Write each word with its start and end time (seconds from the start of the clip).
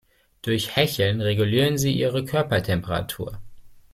Durch 0.41 0.75
Hecheln 0.75 1.21
regulieren 1.21 1.77
sie 1.77 1.93
ihre 1.93 2.25
Körpertemperatur. 2.25 3.39